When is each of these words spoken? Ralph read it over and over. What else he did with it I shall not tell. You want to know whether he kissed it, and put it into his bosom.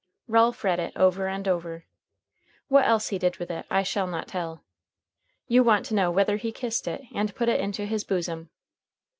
Ralph 0.27 0.63
read 0.63 0.79
it 0.79 0.93
over 0.97 1.27
and 1.27 1.47
over. 1.47 1.85
What 2.69 2.85
else 2.87 3.09
he 3.09 3.19
did 3.19 3.37
with 3.37 3.51
it 3.51 3.67
I 3.69 3.83
shall 3.83 4.07
not 4.07 4.27
tell. 4.29 4.63
You 5.47 5.63
want 5.63 5.85
to 5.85 5.93
know 5.93 6.09
whether 6.09 6.37
he 6.37 6.51
kissed 6.51 6.87
it, 6.87 7.03
and 7.13 7.35
put 7.35 7.49
it 7.49 7.59
into 7.61 7.85
his 7.85 8.03
bosom. 8.03 8.49